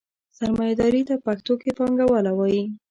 سرمایهداري 0.37 1.01
ته 1.09 1.15
پښتو 1.25 1.53
کې 1.61 1.69
پانګواله 1.77 2.31
وایي. 2.35 2.63